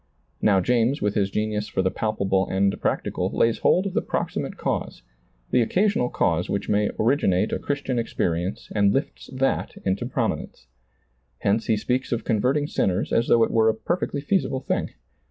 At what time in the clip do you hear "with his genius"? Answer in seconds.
0.99-1.67